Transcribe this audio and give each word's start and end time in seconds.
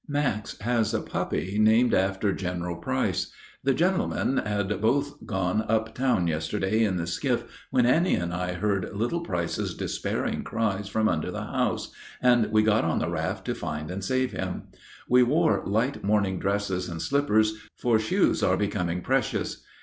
Max 0.07 0.57
has 0.61 0.95
a 0.95 0.99
puppy 0.99 1.59
named 1.59 1.93
after 1.93 2.33
General 2.33 2.75
Price. 2.75 3.27
The 3.63 3.75
gentlemen 3.75 4.37
had 4.37 4.81
both 4.81 5.27
gone 5.27 5.61
up 5.69 5.93
town 5.93 6.25
yesterday 6.25 6.83
in 6.83 6.95
the 6.97 7.05
skiff 7.05 7.43
when 7.69 7.85
Annie 7.85 8.15
and 8.15 8.33
I 8.33 8.53
heard 8.53 8.89
little 8.95 9.19
Price's 9.19 9.75
despairing 9.75 10.41
cries 10.43 10.87
from 10.87 11.07
under 11.07 11.29
the 11.29 11.43
house, 11.45 11.91
and 12.19 12.47
we 12.51 12.63
got 12.63 12.83
on 12.83 12.97
the 12.97 13.11
raft 13.11 13.45
to 13.45 13.53
find 13.53 13.91
and 13.91 14.03
save 14.03 14.31
him. 14.31 14.69
We 15.07 15.21
wore 15.21 15.61
light 15.67 16.03
morning 16.03 16.39
dresses 16.39 16.89
and 16.89 16.99
slippers, 16.99 17.53
for 17.77 17.99
shoes 17.99 18.41
are 18.41 18.57
becoming 18.57 19.01
precious. 19.01 19.63